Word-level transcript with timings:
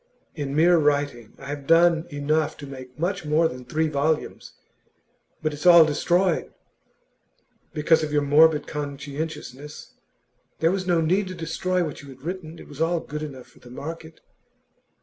In 0.33 0.55
mere 0.55 0.79
writing, 0.79 1.33
I 1.37 1.45
have 1.49 1.67
done 1.67 2.07
enough 2.09 2.57
to 2.57 2.65
make 2.65 2.97
much 2.97 3.23
more 3.23 3.47
than 3.47 3.63
three 3.65 3.87
volumes; 3.87 4.53
but 5.43 5.53
it's 5.53 5.67
all 5.67 5.85
destroyed.' 5.85 6.51
'Because 7.71 8.01
of 8.01 8.11
your 8.11 8.23
morbid 8.23 8.65
conscientiousness. 8.65 9.93
There 10.57 10.71
was 10.71 10.87
no 10.87 11.01
need 11.01 11.27
to 11.27 11.35
destroy 11.35 11.83
what 11.83 12.01
you 12.01 12.09
had 12.09 12.23
written. 12.23 12.57
It 12.57 12.67
was 12.67 12.81
all 12.81 12.99
good 12.99 13.21
enough 13.21 13.45
for 13.45 13.59
the 13.59 13.69
market. 13.69 14.21